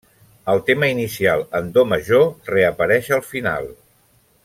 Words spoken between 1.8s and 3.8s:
major reapareix al final.